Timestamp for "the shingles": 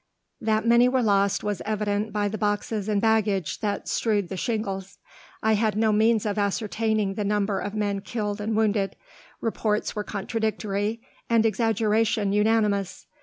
4.29-4.97